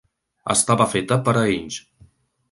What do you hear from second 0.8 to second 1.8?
feta per a ells.